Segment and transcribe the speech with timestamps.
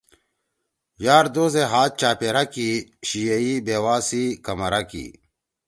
[1.05, 2.69] یار دوست یے ہات چاپیرا کی۔
[3.07, 5.05] شِیئ بیوا سی کمرا کی۔